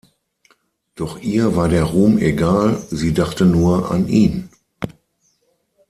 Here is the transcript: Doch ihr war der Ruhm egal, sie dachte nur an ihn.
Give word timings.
Doch 0.95 1.19
ihr 1.19 1.55
war 1.55 1.69
der 1.69 1.83
Ruhm 1.83 2.17
egal, 2.17 2.81
sie 2.89 3.13
dachte 3.13 3.45
nur 3.45 3.91
an 3.91 4.07
ihn. 4.07 4.49